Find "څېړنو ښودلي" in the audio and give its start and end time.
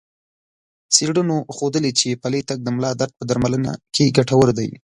0.93-1.91